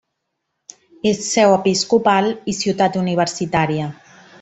És 1.11 1.21
seu 1.27 1.53
episcopal 1.59 2.33
i 2.55 2.59
ciutat 2.65 3.01
universitària. 3.07 3.97